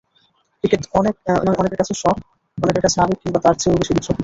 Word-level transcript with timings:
Cricket 0.63 0.81
অনেকের 0.97 1.79
কাছে 1.81 1.93
শখ, 2.01 2.17
অনেকের 2.57 2.83
কাছে 2.85 2.97
আবেগ 2.99 3.17
কিংবা 3.21 3.39
তার 3.45 3.55
চেয়েও 3.57 3.79
বেশি 3.81 3.93
কিছু। 3.97 4.11